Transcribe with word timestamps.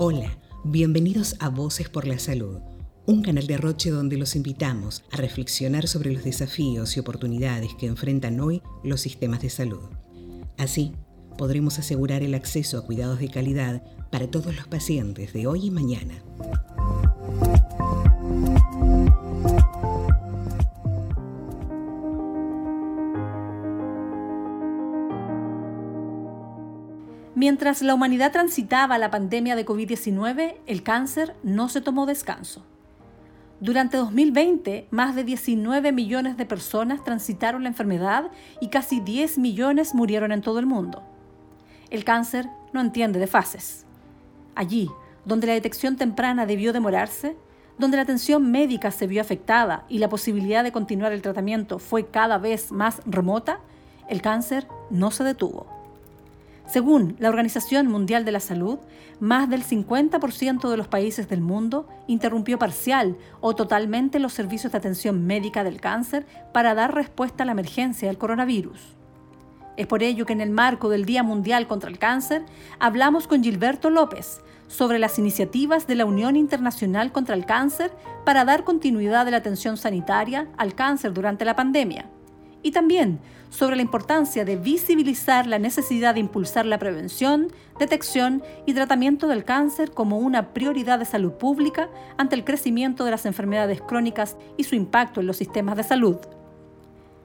Hola, 0.00 0.38
bienvenidos 0.64 1.36
a 1.40 1.48
Voces 1.48 1.88
por 1.88 2.06
la 2.06 2.18
Salud, 2.18 2.60
un 3.04 3.22
canal 3.22 3.46
de 3.46 3.56
Roche 3.56 3.90
donde 3.90 4.16
los 4.16 4.36
invitamos 4.36 5.02
a 5.10 5.16
reflexionar 5.16 5.88
sobre 5.88 6.12
los 6.12 6.24
desafíos 6.24 6.96
y 6.96 7.00
oportunidades 7.00 7.74
que 7.74 7.86
enfrentan 7.86 8.38
hoy 8.40 8.62
los 8.84 9.00
sistemas 9.00 9.42
de 9.42 9.50
salud. 9.50 9.82
Así, 10.56 10.92
podremos 11.36 11.78
asegurar 11.78 12.22
el 12.22 12.34
acceso 12.34 12.78
a 12.78 12.86
cuidados 12.86 13.18
de 13.18 13.28
calidad 13.28 13.82
para 14.10 14.30
todos 14.30 14.54
los 14.54 14.66
pacientes 14.66 15.32
de 15.32 15.46
hoy 15.46 15.66
y 15.66 15.70
mañana. 15.70 16.22
Mientras 27.38 27.82
la 27.82 27.94
humanidad 27.94 28.32
transitaba 28.32 28.98
la 28.98 29.12
pandemia 29.12 29.54
de 29.54 29.64
COVID-19, 29.64 30.56
el 30.66 30.82
cáncer 30.82 31.36
no 31.44 31.68
se 31.68 31.80
tomó 31.80 32.04
descanso. 32.04 32.66
Durante 33.60 33.96
2020, 33.96 34.88
más 34.90 35.14
de 35.14 35.22
19 35.22 35.92
millones 35.92 36.36
de 36.36 36.46
personas 36.46 37.04
transitaron 37.04 37.62
la 37.62 37.68
enfermedad 37.68 38.32
y 38.60 38.70
casi 38.70 38.98
10 38.98 39.38
millones 39.38 39.94
murieron 39.94 40.32
en 40.32 40.42
todo 40.42 40.58
el 40.58 40.66
mundo. 40.66 41.04
El 41.90 42.02
cáncer 42.02 42.48
no 42.72 42.80
entiende 42.80 43.20
de 43.20 43.28
fases. 43.28 43.86
Allí, 44.56 44.90
donde 45.24 45.46
la 45.46 45.52
detección 45.52 45.94
temprana 45.94 46.44
debió 46.44 46.72
demorarse, 46.72 47.36
donde 47.78 47.98
la 47.98 48.02
atención 48.02 48.50
médica 48.50 48.90
se 48.90 49.06
vio 49.06 49.20
afectada 49.20 49.84
y 49.88 49.98
la 49.98 50.08
posibilidad 50.08 50.64
de 50.64 50.72
continuar 50.72 51.12
el 51.12 51.22
tratamiento 51.22 51.78
fue 51.78 52.08
cada 52.08 52.38
vez 52.38 52.72
más 52.72 53.00
remota, 53.06 53.60
el 54.08 54.22
cáncer 54.22 54.66
no 54.90 55.12
se 55.12 55.22
detuvo. 55.22 55.77
Según 56.68 57.16
la 57.18 57.30
Organización 57.30 57.86
Mundial 57.86 58.26
de 58.26 58.32
la 58.32 58.40
Salud, 58.40 58.78
más 59.20 59.48
del 59.48 59.64
50% 59.64 60.68
de 60.68 60.76
los 60.76 60.86
países 60.86 61.26
del 61.26 61.40
mundo 61.40 61.88
interrumpió 62.06 62.58
parcial 62.58 63.16
o 63.40 63.54
totalmente 63.54 64.18
los 64.18 64.34
servicios 64.34 64.72
de 64.72 64.78
atención 64.78 65.26
médica 65.26 65.64
del 65.64 65.80
cáncer 65.80 66.26
para 66.52 66.74
dar 66.74 66.94
respuesta 66.94 67.42
a 67.42 67.46
la 67.46 67.52
emergencia 67.52 68.08
del 68.08 68.18
coronavirus. 68.18 68.98
Es 69.78 69.86
por 69.86 70.02
ello 70.02 70.26
que 70.26 70.34
en 70.34 70.42
el 70.42 70.50
marco 70.50 70.90
del 70.90 71.06
Día 71.06 71.22
Mundial 71.22 71.66
contra 71.66 71.88
el 71.88 71.98
Cáncer 71.98 72.44
hablamos 72.80 73.26
con 73.26 73.42
Gilberto 73.42 73.88
López 73.88 74.42
sobre 74.66 74.98
las 74.98 75.18
iniciativas 75.18 75.86
de 75.86 75.94
la 75.94 76.04
Unión 76.04 76.36
Internacional 76.36 77.12
contra 77.12 77.34
el 77.34 77.46
Cáncer 77.46 77.92
para 78.26 78.44
dar 78.44 78.64
continuidad 78.64 79.24
de 79.24 79.30
la 79.30 79.36
atención 79.38 79.78
sanitaria 79.78 80.48
al 80.58 80.74
cáncer 80.74 81.14
durante 81.14 81.46
la 81.46 81.56
pandemia 81.56 82.10
y 82.62 82.72
también 82.72 83.20
sobre 83.50 83.76
la 83.76 83.82
importancia 83.82 84.44
de 84.44 84.56
visibilizar 84.56 85.46
la 85.46 85.58
necesidad 85.58 86.14
de 86.14 86.20
impulsar 86.20 86.66
la 86.66 86.78
prevención, 86.78 87.52
detección 87.78 88.42
y 88.66 88.74
tratamiento 88.74 89.26
del 89.26 89.44
cáncer 89.44 89.92
como 89.92 90.18
una 90.18 90.52
prioridad 90.52 90.98
de 90.98 91.04
salud 91.04 91.32
pública 91.32 91.88
ante 92.16 92.34
el 92.34 92.44
crecimiento 92.44 93.04
de 93.04 93.10
las 93.10 93.26
enfermedades 93.26 93.80
crónicas 93.80 94.36
y 94.56 94.64
su 94.64 94.74
impacto 94.74 95.20
en 95.20 95.26
los 95.26 95.36
sistemas 95.36 95.76
de 95.76 95.84
salud. 95.84 96.16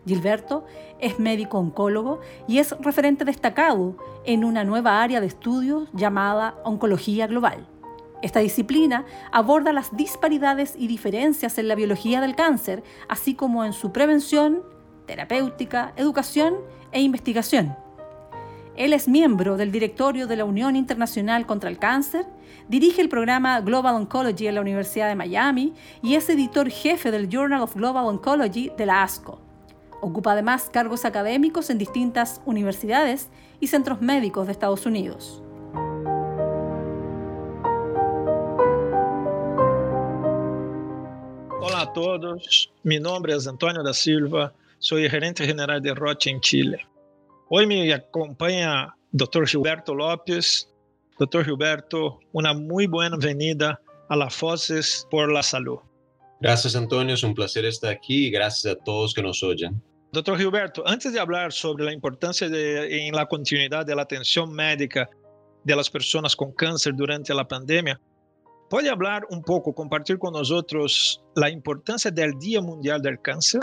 Gilberto 0.05 0.65
es 0.99 1.19
médico 1.19 1.59
oncólogo 1.59 2.19
y 2.47 2.59
es 2.59 2.71
referente 2.79 3.25
destacado 3.25 3.95
en 4.25 4.43
una 4.43 4.63
nueva 4.63 5.01
área 5.01 5.21
de 5.21 5.27
estudio 5.27 5.87
llamada 5.93 6.55
Oncología 6.63 7.27
Global. 7.27 7.67
Esta 8.21 8.39
disciplina 8.39 9.05
aborda 9.31 9.73
las 9.73 9.95
disparidades 9.95 10.75
y 10.77 10.87
diferencias 10.87 11.57
en 11.57 11.67
la 11.67 11.75
biología 11.75 12.21
del 12.21 12.35
cáncer, 12.35 12.81
así 13.09 13.33
como 13.35 13.65
en 13.65 13.73
su 13.73 13.91
prevención, 13.91 14.63
terapéutica, 15.05 15.93
educación 15.95 16.55
e 16.91 17.01
investigación. 17.01 17.75
Él 18.75 18.93
es 18.93 19.07
miembro 19.07 19.55
del 19.55 19.71
directorio 19.71 20.25
de 20.25 20.35
la 20.35 20.45
Unión 20.45 20.75
Internacional 20.75 21.45
contra 21.45 21.69
el 21.69 21.77
Cáncer, 21.77 22.25
dirige 22.67 23.01
el 23.01 23.09
programa 23.09 23.61
Global 23.61 23.95
Oncology 23.95 24.47
en 24.47 24.55
la 24.55 24.61
Universidad 24.61 25.07
de 25.07 25.15
Miami 25.15 25.73
y 26.01 26.15
es 26.15 26.27
editor 26.29 26.69
jefe 26.69 27.11
del 27.11 27.29
Journal 27.29 27.61
of 27.61 27.75
Global 27.75 28.05
Oncology 28.05 28.71
de 28.75 28.85
la 28.87 29.03
ASCO. 29.03 29.39
Ocupa 30.01 30.31
además 30.31 30.69
cargos 30.73 31.05
académicos 31.05 31.69
en 31.69 31.77
distintas 31.77 32.41
universidades 32.45 33.29
y 33.59 33.67
centros 33.67 34.01
médicos 34.01 34.47
de 34.47 34.51
Estados 34.53 34.85
Unidos. 34.85 35.43
Hola 41.61 41.81
a 41.81 41.93
todos, 41.93 42.71
mi 42.83 42.99
nombre 42.99 43.35
es 43.35 43.47
Antonio 43.47 43.83
da 43.83 43.93
Silva. 43.93 44.51
Soy 44.83 45.09
gerente 45.09 45.45
general 45.45 45.81
de 45.81 45.93
Roche 45.93 46.29
en 46.29 46.41
Chile. 46.41 46.77
Hoy 47.47 47.65
me 47.65 47.93
acompaña 47.93 48.93
Dr. 49.13 49.47
Gilberto 49.47 49.95
López. 49.95 50.69
Dr. 51.17 51.45
Gilberto, 51.45 52.19
una 52.33 52.53
muy 52.53 52.87
buena 52.87 53.15
venida 53.15 53.79
a 54.09 54.17
las 54.17 54.37
Voces 54.37 55.07
por 55.09 55.31
la 55.31 55.41
Salud. 55.41 55.77
Gracias, 56.41 56.75
Antonio. 56.75 57.15
Es 57.15 57.23
un 57.23 57.33
placer 57.33 57.63
estar 57.63 57.91
aquí 57.91 58.27
y 58.27 58.29
gracias 58.29 58.75
a 58.75 58.77
todos 58.77 59.13
que 59.13 59.23
nos 59.23 59.41
oyen. 59.41 59.81
Doctor 60.11 60.37
Gilberto, 60.37 60.85
antes 60.85 61.13
de 61.13 61.19
hablar 61.21 61.53
sobre 61.53 61.85
la 61.85 61.93
importancia 61.93 62.49
de, 62.49 63.07
en 63.07 63.15
la 63.15 63.25
continuidad 63.25 63.85
de 63.85 63.95
la 63.95 64.01
atención 64.01 64.51
médica 64.51 65.09
de 65.63 65.75
las 65.77 65.89
personas 65.89 66.35
con 66.35 66.51
cáncer 66.51 66.93
durante 66.93 67.33
la 67.33 67.47
pandemia, 67.47 68.01
¿puede 68.69 68.89
hablar 68.89 69.25
un 69.29 69.43
poco, 69.43 69.73
compartir 69.73 70.19
con 70.19 70.33
nosotros 70.33 71.23
la 71.35 71.49
importancia 71.49 72.11
del 72.11 72.37
Día 72.37 72.59
Mundial 72.59 73.01
del 73.01 73.21
Cáncer? 73.21 73.61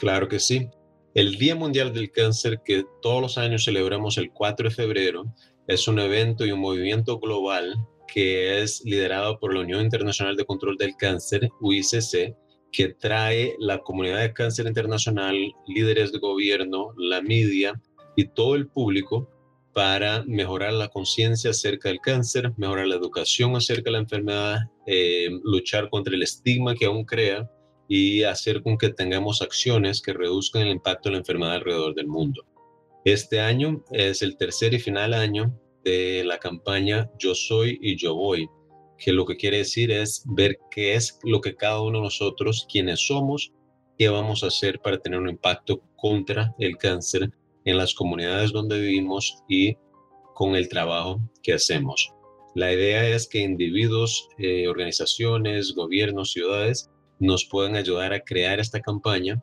Claro 0.00 0.28
que 0.28 0.40
sí. 0.40 0.66
El 1.14 1.36
Día 1.36 1.54
Mundial 1.54 1.92
del 1.92 2.10
Cáncer, 2.10 2.62
que 2.64 2.86
todos 3.02 3.20
los 3.20 3.36
años 3.36 3.66
celebramos 3.66 4.16
el 4.16 4.32
4 4.32 4.70
de 4.70 4.74
febrero, 4.74 5.24
es 5.68 5.86
un 5.88 5.98
evento 5.98 6.46
y 6.46 6.52
un 6.52 6.60
movimiento 6.60 7.18
global 7.18 7.76
que 8.08 8.62
es 8.62 8.82
liderado 8.86 9.38
por 9.38 9.52
la 9.52 9.60
Unión 9.60 9.82
Internacional 9.82 10.36
de 10.36 10.46
Control 10.46 10.78
del 10.78 10.96
Cáncer, 10.96 11.50
UICC, 11.60 12.34
que 12.72 12.88
trae 12.98 13.54
la 13.58 13.80
comunidad 13.80 14.20
de 14.20 14.32
cáncer 14.32 14.66
internacional, 14.66 15.36
líderes 15.66 16.12
de 16.12 16.18
gobierno, 16.18 16.94
la 16.96 17.20
media 17.20 17.78
y 18.16 18.24
todo 18.24 18.54
el 18.54 18.68
público 18.68 19.28
para 19.74 20.24
mejorar 20.24 20.72
la 20.72 20.88
conciencia 20.88 21.50
acerca 21.50 21.90
del 21.90 22.00
cáncer, 22.00 22.54
mejorar 22.56 22.86
la 22.86 22.96
educación 22.96 23.54
acerca 23.54 23.90
de 23.90 23.92
la 23.92 23.98
enfermedad, 23.98 24.60
eh, 24.86 25.28
luchar 25.44 25.90
contra 25.90 26.14
el 26.14 26.22
estigma 26.22 26.74
que 26.74 26.86
aún 26.86 27.04
crea 27.04 27.50
y 27.92 28.22
hacer 28.22 28.62
con 28.62 28.78
que 28.78 28.90
tengamos 28.90 29.42
acciones 29.42 30.00
que 30.00 30.12
reduzcan 30.12 30.62
el 30.62 30.70
impacto 30.70 31.08
de 31.08 31.14
la 31.14 31.18
enfermedad 31.18 31.54
alrededor 31.54 31.92
del 31.96 32.06
mundo. 32.06 32.46
Este 33.04 33.40
año 33.40 33.82
es 33.90 34.22
el 34.22 34.36
tercer 34.36 34.74
y 34.74 34.78
final 34.78 35.12
año 35.12 35.52
de 35.82 36.22
la 36.24 36.38
campaña 36.38 37.10
Yo 37.18 37.34
Soy 37.34 37.80
y 37.82 37.96
Yo 37.96 38.14
Voy, 38.14 38.48
que 38.96 39.12
lo 39.12 39.26
que 39.26 39.36
quiere 39.36 39.58
decir 39.58 39.90
es 39.90 40.22
ver 40.24 40.56
qué 40.70 40.94
es 40.94 41.18
lo 41.24 41.40
que 41.40 41.56
cada 41.56 41.82
uno 41.82 41.98
de 41.98 42.04
nosotros, 42.04 42.64
quienes 42.70 43.04
somos, 43.08 43.50
qué 43.98 44.08
vamos 44.08 44.44
a 44.44 44.46
hacer 44.46 44.78
para 44.78 45.00
tener 45.00 45.18
un 45.18 45.28
impacto 45.28 45.82
contra 45.96 46.54
el 46.60 46.76
cáncer 46.76 47.28
en 47.64 47.76
las 47.76 47.92
comunidades 47.92 48.52
donde 48.52 48.78
vivimos 48.78 49.42
y 49.48 49.76
con 50.36 50.54
el 50.54 50.68
trabajo 50.68 51.20
que 51.42 51.54
hacemos. 51.54 52.12
La 52.54 52.72
idea 52.72 53.04
es 53.08 53.26
que 53.26 53.40
individuos, 53.40 54.28
eh, 54.38 54.68
organizaciones, 54.68 55.74
gobiernos, 55.74 56.30
ciudades 56.30 56.88
nos 57.20 57.44
puedan 57.44 57.76
ayudar 57.76 58.12
a 58.12 58.20
crear 58.20 58.58
esta 58.58 58.80
campaña 58.80 59.40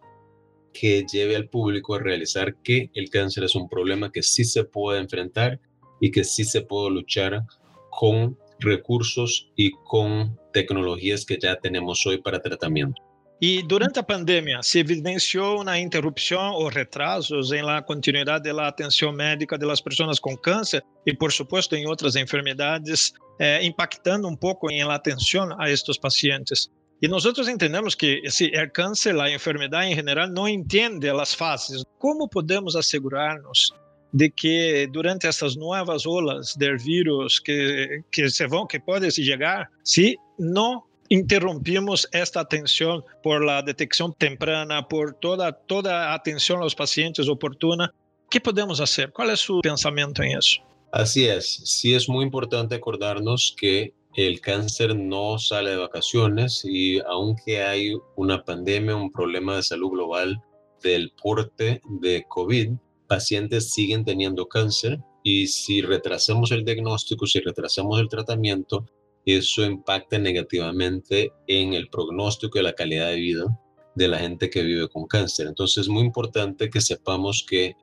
que 0.73 1.05
lleve 1.11 1.35
al 1.35 1.47
público 1.47 1.95
a 1.95 1.99
realizar 1.99 2.55
que 2.63 2.91
el 2.93 3.09
cáncer 3.09 3.45
es 3.45 3.55
un 3.55 3.69
problema 3.69 4.11
que 4.11 4.21
sí 4.21 4.43
se 4.43 4.63
puede 4.63 4.99
enfrentar 4.99 5.59
y 6.01 6.11
que 6.11 6.23
sí 6.23 6.43
se 6.43 6.61
puede 6.61 6.91
luchar 6.91 7.43
con 7.89 8.37
recursos 8.59 9.51
y 9.55 9.71
con 9.85 10.37
tecnologías 10.51 11.25
que 11.25 11.37
ya 11.41 11.55
tenemos 11.55 12.05
hoy 12.05 12.17
para 12.19 12.41
tratamiento. 12.41 13.01
Y 13.39 13.61
durante 13.61 13.99
la 13.99 14.07
pandemia, 14.07 14.63
¿se 14.63 14.79
evidenció 14.79 15.59
una 15.59 15.79
interrupción 15.79 16.53
o 16.55 16.71
retrasos 16.71 17.51
en 17.51 17.67
la 17.67 17.85
continuidad 17.85 18.41
de 18.41 18.51
la 18.51 18.65
atención 18.65 19.15
médica 19.15 19.59
de 19.59 19.65
las 19.67 19.79
personas 19.79 20.19
con 20.19 20.37
cáncer 20.37 20.83
y, 21.05 21.13
por 21.13 21.31
supuesto, 21.31 21.75
en 21.75 21.87
otras 21.87 22.15
enfermedades, 22.15 23.13
eh, 23.37 23.59
impactando 23.61 24.27
un 24.27 24.37
poco 24.37 24.71
en 24.71 24.87
la 24.87 24.95
atención 24.95 25.53
a 25.59 25.69
estos 25.69 25.99
pacientes? 25.99 26.71
E 27.01 27.07
nós 27.07 27.25
outros 27.25 27.47
entendemos 27.47 27.93
que 27.93 28.21
esse 28.23 28.49
é 28.55 28.65
câncer, 28.67 29.19
a 29.19 29.31
enfermidade 29.31 29.91
em 29.91 29.95
geral, 29.95 30.27
não 30.27 30.47
entende 30.47 31.09
as 31.09 31.33
fases. 31.33 31.83
Como 31.99 32.27
podemos 32.27 32.75
assegurar-nos 32.75 33.71
de 34.11 34.29
que 34.29 34.87
durante 34.91 35.27
essas 35.27 35.55
novas 35.55 36.05
olas 36.05 36.55
de 36.55 36.75
vírus 36.77 37.39
que 37.39 38.01
que 38.11 38.29
se 38.29 38.47
vão 38.47 38.65
que 38.65 38.79
podem 38.79 39.11
chegar, 39.11 39.69
se 39.83 40.17
não 40.39 40.83
interrompimos 41.09 42.07
esta 42.11 42.41
atenção 42.41 43.03
por 43.21 43.43
la 43.43 43.61
detecção 43.61 44.11
temprana, 44.11 44.81
por 44.81 45.13
toda 45.13 45.51
toda 45.51 45.93
a 45.93 46.15
atenção 46.15 46.63
aos 46.63 46.73
pacientes 46.73 47.27
oportuna, 47.27 47.93
que 48.29 48.39
podemos 48.39 48.79
fazer? 48.79 49.11
Qual 49.11 49.29
é 49.29 49.33
o 49.33 49.37
seu 49.37 49.61
pensamento 49.61 50.23
em 50.23 50.37
isso? 50.37 50.59
Así 50.91 51.27
es, 51.27 51.61
sí 51.65 51.93
es 51.93 52.07
muy 52.07 52.25
importante 52.25 52.73
acordarnos 52.75 53.53
que 53.57 53.93
el 54.17 54.41
cáncer 54.41 54.95
no 54.95 55.37
sale 55.37 55.69
de 55.69 55.77
vacaciones 55.77 56.65
y 56.65 56.99
aunque 57.01 57.61
hay 57.61 57.93
una 58.15 58.43
pandemia, 58.43 58.95
un 58.95 59.11
problema 59.11 59.55
de 59.55 59.61
salud 59.61 59.91
global 59.91 60.41
del 60.81 61.13
porte 61.21 61.79
de 62.01 62.25
COVID, 62.27 62.71
pacientes 63.07 63.71
siguen 63.71 64.03
teniendo 64.03 64.47
cáncer 64.47 64.99
y 65.21 65.45
si 65.45 65.83
retrasamos 65.83 66.51
el 66.51 66.65
diagnóstico, 66.65 67.27
si 67.27 67.41
retrasamos 67.41 67.99
el 67.99 68.09
tratamiento, 68.09 68.87
eso 69.23 69.63
impacta 69.63 70.17
negativamente 70.17 71.31
en 71.45 71.75
el 71.75 71.87
pronóstico 71.87 72.57
y 72.57 72.63
la 72.63 72.73
calidad 72.73 73.09
de 73.09 73.17
vida 73.17 73.59
de 73.93 74.07
la 74.07 74.17
gente 74.17 74.49
que 74.49 74.63
vive 74.63 74.89
con 74.89 75.05
cáncer. 75.05 75.45
Entonces 75.45 75.83
es 75.83 75.89
muy 75.89 76.01
importante 76.01 76.71
que 76.71 76.81
sepamos 76.81 77.45
que 77.47 77.75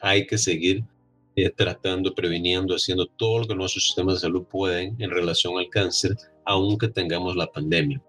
hay 0.00 0.26
que 0.26 0.36
seguir 0.36 0.84
eh, 1.36 1.50
tratando, 1.50 2.14
previniendo, 2.14 2.74
haciendo 2.74 3.06
todo 3.06 3.40
lo 3.40 3.46
que 3.46 3.54
nuestros 3.54 3.84
sistemas 3.84 4.14
de 4.14 4.20
salud 4.20 4.44
pueden 4.50 4.96
en 4.98 5.10
relación 5.10 5.58
al 5.58 5.68
cáncer, 5.68 6.16
aunque 6.46 6.88
tengamos 6.88 7.36
la 7.36 7.46
pandemia. 7.46 8.02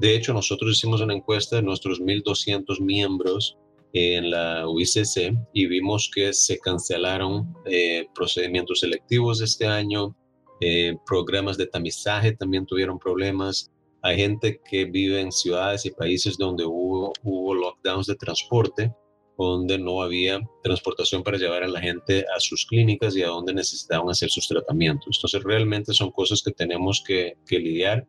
De 0.00 0.14
hecho, 0.14 0.32
nosotros 0.32 0.76
hicimos 0.76 1.00
una 1.00 1.14
encuesta 1.14 1.56
de 1.56 1.62
nuestros 1.62 2.00
1.200 2.00 2.80
miembros 2.80 3.56
en 3.94 4.30
la 4.30 4.68
UICC 4.68 5.34
y 5.52 5.66
vimos 5.66 6.10
que 6.12 6.32
se 6.32 6.58
cancelaron 6.58 7.54
eh, 7.64 8.06
procedimientos 8.14 8.80
selectivos 8.80 9.40
este 9.40 9.66
año, 9.66 10.14
eh, 10.60 10.96
programas 11.06 11.56
de 11.56 11.66
tamizaje 11.66 12.32
también 12.32 12.66
tuvieron 12.66 12.98
problemas. 12.98 13.70
Hay 14.02 14.16
gente 14.16 14.60
que 14.68 14.84
vive 14.84 15.20
en 15.20 15.32
ciudades 15.32 15.86
y 15.86 15.90
países 15.90 16.36
donde 16.36 16.64
hubo, 16.64 17.12
hubo 17.22 17.54
lockdowns 17.54 18.08
de 18.08 18.16
transporte, 18.16 18.92
donde 19.38 19.78
no 19.78 20.02
había 20.02 20.40
transportación 20.62 21.22
para 21.22 21.38
llevar 21.38 21.64
a 21.64 21.68
la 21.68 21.80
gente 21.80 22.24
a 22.34 22.40
sus 22.40 22.66
clínicas 22.66 23.16
y 23.16 23.22
a 23.22 23.28
donde 23.28 23.54
necesitaban 23.54 24.08
hacer 24.08 24.30
sus 24.30 24.46
tratamientos. 24.46 25.18
Entonces 25.18 25.42
realmente 25.42 25.92
son 25.92 26.10
cosas 26.10 26.42
que 26.42 26.52
tenemos 26.52 27.02
que, 27.06 27.34
que 27.46 27.58
lidiar 27.58 28.06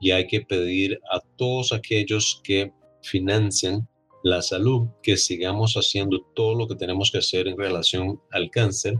y 0.00 0.12
hay 0.12 0.26
que 0.26 0.42
pedir 0.42 1.00
a 1.10 1.20
todos 1.36 1.72
aquellos 1.72 2.40
que 2.44 2.72
financian 3.02 3.88
la 4.22 4.42
salud, 4.42 4.88
que 5.02 5.16
sigamos 5.16 5.74
haciendo 5.74 6.20
todo 6.34 6.54
lo 6.54 6.68
que 6.68 6.74
tenemos 6.74 7.10
que 7.10 7.18
hacer 7.18 7.48
en 7.48 7.56
relación 7.56 8.20
al 8.30 8.50
cáncer 8.50 8.96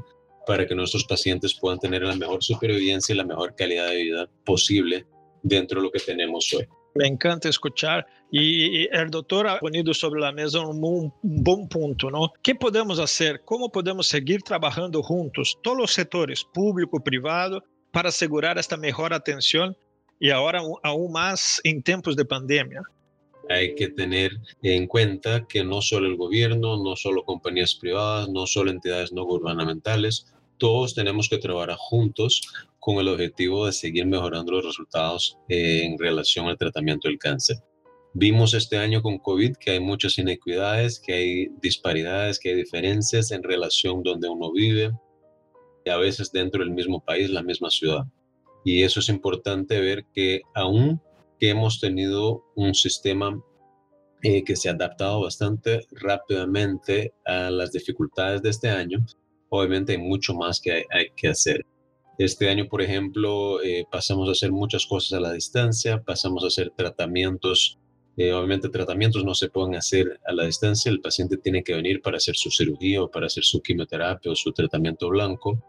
para 0.47 0.67
que 0.67 0.75
nuestros 0.75 1.05
pacientes 1.05 1.55
puedan 1.55 1.79
tener 1.79 2.03
la 2.03 2.17
mejor 2.17 2.43
supervivencia 2.43 3.13
y 3.13 3.19
la 3.19 3.25
mejor 3.25 3.55
calidad 3.55 3.91
de 3.91 4.03
vida 4.03 4.31
posible 4.45 5.07
dentro 5.43 5.81
de 5.81 5.87
lo 5.87 5.93
que 5.93 6.01
tenemos 6.01 6.53
hoy. 6.55 6.67
Me 6.99 7.07
encanta 7.07 7.49
escuchar 7.49 8.05
y 8.29 8.89
el 8.89 9.09
doctor 9.09 9.47
ha 9.47 9.61
ponido 9.61 9.95
sobre 9.95 10.21
la 10.21 10.33
mesa 10.33 10.61
un, 10.61 10.83
un, 10.83 11.13
buen 11.23 11.69
punto, 11.69 12.11
¿no? 12.11 12.33
¿Qué 12.43 12.57
podemos 12.57 12.99
hacer? 12.99 13.43
¿Cómo 13.45 13.71
podemos 13.71 14.09
seguir 14.09 14.43
trabajando 14.43 15.01
juntos, 15.01 15.57
todos 15.63 15.79
los 15.79 15.93
sectores, 15.93 16.45
público, 16.53 16.99
privado, 16.99 17.63
para 17.93 18.09
asegurar 18.09 18.59
esta 18.59 18.77
mejor 18.77 19.15
atención 19.15 19.77
y 20.19 20.31
ahora 20.31 20.61
aún 20.83 21.13
más 21.13 21.61
en 21.63 21.85
tiempos 21.85 22.17
de 22.17 22.25
pandemia? 22.25 22.83
hay 23.49 23.75
que 23.75 23.89
tener 23.89 24.33
en 24.63 24.87
cuenta 24.87 25.47
que 25.47 25.65
no 25.65 25.81
solo 25.81 26.07
el 26.07 26.17
gobierno, 26.17 26.83
no 26.83 26.97
solo 26.97 27.25
compañías 27.25 27.75
privadas, 27.75 28.29
no 28.29 28.47
solo 28.47 28.71
entidades 28.71 29.11
no 29.13 29.25
gubernamentales, 29.25 30.27
todos 30.59 30.95
tenemos 30.95 31.29
que 31.29 31.39
trabajar 31.39 31.77
juntos 31.79 32.43
con 32.79 32.97
el 32.97 33.09
objetivo 33.09 33.67
de 33.67 33.73
seguir 33.73 34.07
mejorando 34.07 34.53
los 34.53 34.65
resultados 34.65 35.39
eh, 35.49 35.83
en 35.85 35.99
relación 35.99 36.47
al 36.47 36.59
tratamiento 36.59 37.09
del 37.09 37.19
cáncer. 37.19 37.57
Vimos 38.15 38.55
este 38.55 38.79
año 38.79 39.03
con 39.03 39.19
COVID 39.19 39.57
que 39.57 39.73
hay 39.73 39.81
muchas 39.81 40.19
inequidades, 40.19 40.99
que 40.99 41.13
hay 41.13 41.49
disparidades, 41.63 42.39
que 42.39 42.51
hay 42.51 42.57
diferencias 42.57 43.31
en 43.31 43.43
relación 43.43 44.03
donde 44.03 44.29
uno 44.29 44.53
vive 44.53 44.93
y 45.85 45.91
a 45.91 45.97
veces 45.97 46.33
dentro 46.33 46.65
del 46.65 46.73
mismo 46.73 47.05
país, 47.05 47.31
la 47.31 47.43
misma 47.43 47.71
ciudad. 47.71 48.05
Y 48.65 48.83
eso 48.83 49.01
es 49.01 49.09
importante 49.09 49.81
ver 49.81 50.05
que 50.13 50.43
aún 50.55 51.01
que 51.39 51.51
hemos 51.51 51.81
tenido 51.81 52.45
un 52.57 52.75
sistema 52.75 53.41
eh, 54.23 54.43
que 54.43 54.57
se 54.57 54.69
ha 54.69 54.73
adaptado 54.73 55.21
bastante 55.23 55.87
rápidamente 55.93 57.15
a 57.25 57.51
las 57.51 57.71
dificultades 57.71 58.43
de 58.43 58.51
este 58.51 58.69
año. 58.69 59.05
Obviamente 59.51 59.93
hay 59.93 59.99
mucho 59.99 60.35
más 60.35 60.61
que 60.61 60.85
hay, 60.91 61.11
que 61.17 61.29
hacer. 61.29 61.65
Este 62.19 62.49
año, 62.49 62.67
por 62.69 62.83
ejemplo, 62.83 63.63
eh, 63.63 63.87
pasamos 63.91 64.29
a 64.29 64.33
hacer 64.33 64.51
muchas 64.51 64.87
cosas 64.87 65.13
a 65.13 65.21
la 65.21 65.33
distancia, 65.33 66.03
pasamos 66.03 66.45
a 66.45 66.49
hacer 66.49 66.73
tratamientos. 66.77 67.79
Eh, 68.17 68.33
obviamente 68.33 68.69
tratamientos 68.69 69.25
no 69.25 69.35
se 69.35 69.49
pueden 69.49 69.77
hacer 69.77 70.19
a 70.27 70.33
la 70.33 70.45
distancia, 70.45 70.91
el 70.91 71.01
paciente 71.01 71.37
tiene 71.37 71.63
que 71.63 71.75
venir 71.75 72.03
para 72.03 72.17
hacer 72.17 72.35
su 72.35 72.51
cirugía 72.51 73.03
o 73.03 73.11
para 73.11 73.27
hacer 73.27 73.45
su 73.45 73.63
quimioterapia 73.63 74.33
o 74.33 74.35
su 74.35 74.53
tratamiento 74.53 75.09
blanco 75.09 75.63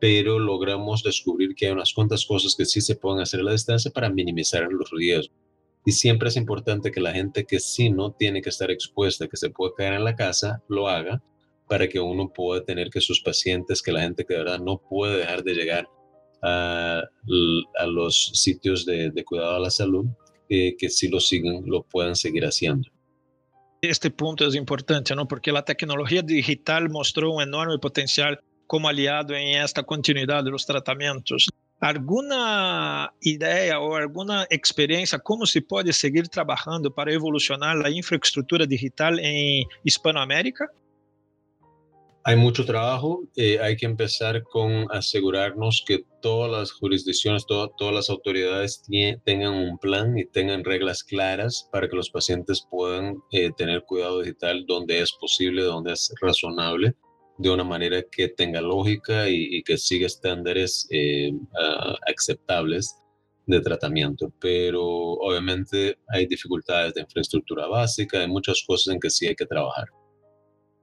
pero 0.00 0.38
logramos 0.38 1.02
descubrir 1.02 1.54
que 1.54 1.66
hay 1.66 1.72
unas 1.72 1.92
cuantas 1.92 2.24
cosas 2.24 2.56
que 2.56 2.64
sí 2.64 2.80
se 2.80 2.96
pueden 2.96 3.20
hacer 3.20 3.40
a 3.40 3.44
la 3.44 3.52
distancia 3.52 3.90
para 3.90 4.08
minimizar 4.08 4.66
los 4.72 4.90
riesgos. 4.90 5.36
Y 5.84 5.92
siempre 5.92 6.28
es 6.28 6.36
importante 6.36 6.90
que 6.90 7.00
la 7.00 7.12
gente 7.12 7.44
que 7.44 7.60
sí 7.60 7.90
no 7.90 8.12
tiene 8.12 8.42
que 8.42 8.48
estar 8.48 8.70
expuesta, 8.70 9.28
que 9.28 9.36
se 9.36 9.50
puede 9.50 9.72
quedar 9.76 9.94
en 9.94 10.04
la 10.04 10.16
casa, 10.16 10.62
lo 10.68 10.88
haga 10.88 11.22
para 11.70 11.88
que 11.88 12.00
uno 12.00 12.28
pueda 12.28 12.64
tener 12.64 12.90
que 12.90 13.00
sus 13.00 13.20
pacientes, 13.20 13.80
que 13.80 13.92
la 13.92 14.00
gente 14.00 14.24
que 14.26 14.34
de 14.34 14.40
verdad 14.40 14.58
no 14.58 14.78
puede 14.78 15.18
dejar 15.18 15.44
de 15.44 15.54
llegar 15.54 15.88
a, 16.42 17.00
a 17.78 17.86
los 17.86 18.32
sitios 18.34 18.84
de, 18.84 19.10
de, 19.10 19.24
cuidado 19.24 19.54
a 19.54 19.60
la 19.60 19.70
salud, 19.70 20.06
eh, 20.48 20.74
que 20.76 20.90
sí 20.90 21.08
lo 21.08 21.20
sigan, 21.20 21.62
lo 21.66 21.84
puedan 21.84 22.16
seguir 22.16 22.44
haciendo. 22.44 22.90
Este 23.80 24.10
punto 24.10 24.48
es 24.48 24.56
importante, 24.56 25.14
¿no? 25.14 25.28
Porque 25.28 25.52
la 25.52 25.64
tecnología 25.64 26.22
digital 26.22 26.90
mostró 26.90 27.30
un 27.30 27.42
enorme 27.42 27.78
potencial 27.78 28.40
como 28.66 28.88
aliado 28.88 29.34
en 29.34 29.62
esta 29.62 29.84
continuidad 29.84 30.42
de 30.42 30.50
los 30.50 30.66
tratamientos. 30.66 31.48
¿Alguna 31.78 33.14
idea 33.20 33.78
o 33.78 33.94
alguna 33.94 34.44
experiencia 34.50 35.20
cómo 35.20 35.46
se 35.46 35.62
puede 35.62 35.92
seguir 35.92 36.28
trabajando 36.28 36.92
para 36.92 37.12
evolucionar 37.12 37.76
la 37.76 37.90
infraestructura 37.90 38.66
digital 38.66 39.20
en 39.20 39.64
Hispanoamérica? 39.84 40.68
Hay 42.22 42.36
mucho 42.36 42.66
trabajo. 42.66 43.22
Eh, 43.36 43.58
hay 43.60 43.76
que 43.76 43.86
empezar 43.86 44.42
con 44.42 44.86
asegurarnos 44.90 45.82
que 45.86 46.04
todas 46.20 46.50
las 46.50 46.70
jurisdicciones, 46.70 47.46
todas 47.46 47.94
las 47.94 48.10
autoridades 48.10 48.82
tengan 49.24 49.54
un 49.54 49.78
plan 49.78 50.18
y 50.18 50.26
tengan 50.26 50.64
reglas 50.64 51.02
claras 51.02 51.68
para 51.72 51.88
que 51.88 51.96
los 51.96 52.10
pacientes 52.10 52.66
puedan 52.70 53.16
eh, 53.32 53.50
tener 53.56 53.84
cuidado 53.84 54.20
digital 54.20 54.66
donde 54.66 55.00
es 55.00 55.12
posible, 55.18 55.62
donde 55.62 55.94
es 55.94 56.12
razonable 56.20 56.94
de 57.38 57.50
una 57.50 57.64
manera 57.64 58.02
que 58.12 58.28
tenga 58.28 58.60
lógica 58.60 59.26
y, 59.30 59.62
que 59.62 59.78
siga 59.78 60.06
estándares 60.06 60.86
eh, 60.90 61.32
aceptables 62.06 62.96
de 63.46 63.60
tratamiento. 63.62 64.30
Pero 64.38 64.84
obviamente 64.84 65.96
hay 66.08 66.26
dificultades 66.26 66.92
de 66.92 67.00
infraestructura 67.00 67.66
básica, 67.66 68.20
hay 68.20 68.28
muchas 68.28 68.62
cosas 68.66 68.92
en 68.92 69.00
que 69.00 69.08
sí 69.08 69.26
hay 69.26 69.34
que 69.34 69.46
trabajar. 69.46 69.86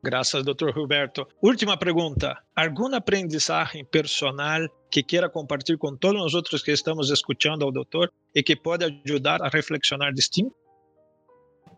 Gracias, 0.01 0.45
doctor 0.45 0.73
Roberto. 0.73 1.27
Última 1.41 1.77
pregunta. 1.77 2.45
¿Algún 2.55 2.93
aprendizaje 2.93 3.83
personal 3.83 4.71
que 4.91 5.03
quiera 5.03 5.29
compartir 5.29 5.77
con 5.77 5.97
todos 5.97 6.15
nosotros 6.15 6.63
que 6.63 6.71
estamos 6.71 7.11
escuchando 7.11 7.67
al 7.67 7.73
doctor 7.73 8.13
y 8.33 8.43
que 8.43 8.55
pueda 8.55 8.85
ayudar 8.85 9.41
a 9.43 9.49
reflexionar 9.49 10.13
distinto? 10.13 10.55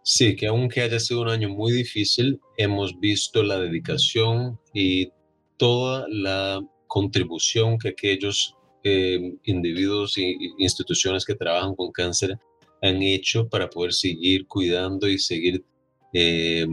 Sí, 0.04 0.36
que 0.36 0.48
aunque 0.48 0.82
haya 0.82 1.00
sido 1.00 1.22
un 1.22 1.30
año 1.30 1.50
muy 1.50 1.72
difícil, 1.72 2.40
hemos 2.58 3.00
visto 3.00 3.44
la 3.44 3.60
dedicación 3.60 4.60
y 4.74 5.12
toda 5.58 6.06
la 6.10 6.62
contribución 6.88 7.78
que 7.78 7.90
aquellos 7.90 8.56
eh, 8.84 9.36
individuos 9.44 10.18
e 10.18 10.36
instituciones 10.58 11.26
que 11.26 11.36
trabajan 11.36 11.76
con 11.76 11.92
cáncer 11.92 12.38
han 12.82 13.02
hecho 13.02 13.48
para 13.50 13.70
poder 13.70 13.94
seguir 13.94 14.48
cuidando 14.48 15.08
y 15.08 15.18
seguir 15.20 15.64
eh, 16.14 16.66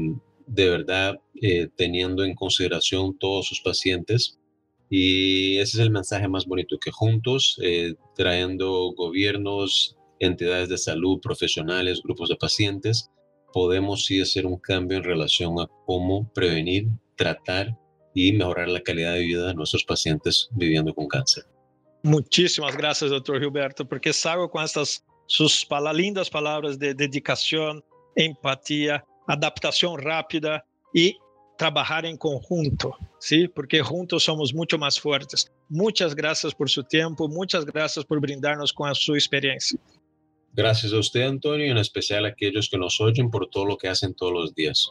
de 0.47 0.71
verdad 0.71 1.17
eh, 1.41 1.69
teniendo 1.77 2.25
en 2.25 2.35
consideración 2.35 3.19
todos 3.19 3.47
sus 3.47 3.61
pacientes. 3.61 4.39
Y 4.89 5.59
ese 5.59 5.79
es 5.79 5.83
el 5.83 5.91
mensaje 5.91 6.29
más 6.29 6.47
bonito, 6.47 6.79
que 6.79 6.93
juntos, 6.93 7.59
trayendo 8.15 8.93
gobiernos, 8.97 9.97
entidades 10.21 10.69
de 10.69 10.79
salud, 10.79 11.21
profesionales, 11.21 12.01
grupos 12.03 12.29
de 12.29 12.37
pacientes, 12.37 13.11
podemos 13.53 14.05
sí 14.05 14.21
hacer 14.21 14.47
un 14.47 14.59
cambio 14.59 14.99
en 14.99 15.05
relación 15.05 15.59
a 15.61 15.69
cómo 15.87 16.31
prevenir, 16.33 16.89
tratar 17.17 17.77
y 18.15 18.33
mejorar 18.33 18.69
la 18.69 18.83
calidad 18.83 19.15
de 19.15 19.21
vida 19.21 19.47
de 19.47 19.55
nuestros 19.55 19.85
pacientes 19.85 20.49
viviendo 20.53 20.95
con 20.95 21.09
cáncer. 21.09 21.45
Muchísimas 22.03 22.77
gracias, 22.77 23.11
doctor 23.11 23.41
Gilberto, 23.41 23.87
porque 23.87 24.13
salgo 24.13 24.51
con 24.51 24.65
estas 24.65 25.05
sus 25.27 25.67
lindas 25.95 26.31
palabras 26.31 26.79
de 26.79 26.95
dedicación, 26.95 27.85
empatía, 28.15 29.05
adaptación 29.27 29.99
rápida 29.99 30.65
y 30.93 31.17
trabajar 31.57 32.05
en 32.07 32.17
conjunto, 32.17 32.97
¿sí? 33.19 33.49
Porque 33.49 33.83
juntos 33.83 34.25
somos 34.25 34.55
mucho 34.55 34.79
más 34.79 35.01
fuertes. 35.01 35.51
Muchas 35.69 36.15
gracias 36.15 36.55
por 36.55 36.69
su 36.69 36.85
tiempo, 36.85 37.29
muchas 37.29 37.65
gracias 37.65 38.05
por 38.05 38.21
brindarnos 38.21 38.73
con 38.73 38.95
su 38.95 39.15
experiencia. 39.15 39.79
Gracias 40.53 40.93
a 40.93 40.99
usted, 40.99 41.23
Antonio, 41.23 41.67
y 41.67 41.71
en 41.71 41.79
especial 41.79 42.25
a 42.25 42.29
aquellos 42.29 42.69
que 42.71 42.79
nos 42.79 43.01
oyen 43.01 43.31
por 43.31 43.49
todo 43.49 43.67
lo 43.67 43.77
que 43.77 43.89
hacen 43.89 44.15
todos 44.15 44.33
los 44.33 44.55
días. 44.55 44.91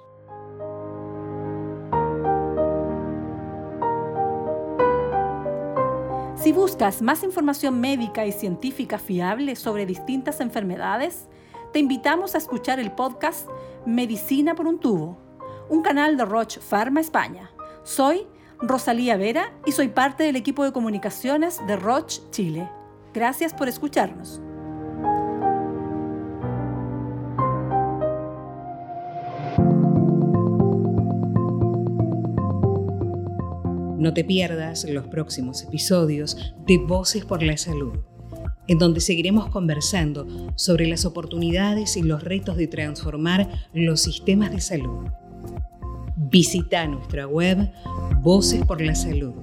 Si 6.35 6.51
buscas 6.51 7.01
más 7.01 7.23
información 7.23 7.81
médica 7.81 8.27
y 8.27 8.31
científica 8.31 8.99
fiable 8.99 9.55
sobre 9.55 9.87
distintas 9.87 10.41
enfermedades, 10.41 11.27
te 11.75 11.79
invitamos 11.79 12.36
a 12.36 12.38
escuchar 12.38 12.79
el 12.79 12.94
podcast 12.94 13.50
Medicina 13.86 14.55
por 14.55 14.65
un 14.65 14.79
tubo, 14.79 15.17
un 15.67 15.82
canal 15.82 16.15
de 16.15 16.24
Roche 16.24 16.62
Pharma 16.62 17.01
España. 17.01 17.51
Soy 17.84 18.27
Rosalía 18.60 19.17
Vera 19.17 19.51
y 19.65 19.74
soy 19.74 19.89
parte 19.89 20.24
del 20.24 20.38
equipo 20.38 20.63
de 20.63 20.72
comunicaciones 20.72 21.60
de 21.67 21.75
Roche 21.75 22.22
Chile. 22.29 22.70
Gracias 23.13 23.53
por 23.53 23.67
escucharnos. 23.67 24.39
No 33.98 34.13
te 34.13 34.24
pierdas 34.24 34.86
los 34.86 35.08
próximos 35.08 35.62
episodios 35.62 36.55
de 36.65 36.77
Voces 36.77 37.25
por 37.25 37.44
la 37.44 37.58
Salud, 37.58 37.98
en 38.67 38.77
donde 38.79 39.00
seguiremos 39.00 39.50
conversando 39.50 40.27
sobre 40.55 40.88
las 40.88 41.05
oportunidades 41.05 41.98
y 41.98 42.03
los 42.03 42.24
retos 42.24 42.57
de 42.57 42.67
transformar 42.67 43.50
los 43.74 44.01
sistemas 44.01 44.51
de 44.51 44.62
salud. 44.62 45.07
Visita 46.15 46.88
nuestra 46.88 47.27
web 47.27 47.72
Voces 48.22 48.65
por 48.65 48.81
la 48.81 48.95
Salud. 48.95 49.34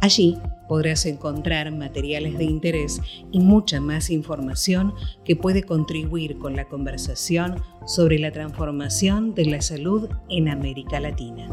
Allí 0.00 0.36
podrás 0.68 1.06
encontrar 1.06 1.70
materiales 1.72 2.38
de 2.38 2.44
interés 2.44 3.00
y 3.30 3.40
mucha 3.40 3.80
más 3.80 4.10
información 4.10 4.94
que 5.24 5.36
puede 5.36 5.62
contribuir 5.62 6.38
con 6.38 6.56
la 6.56 6.66
conversación 6.66 7.56
sobre 7.86 8.18
la 8.18 8.32
transformación 8.32 9.34
de 9.34 9.46
la 9.46 9.62
salud 9.62 10.08
en 10.28 10.48
América 10.48 11.00
Latina. 11.00 11.48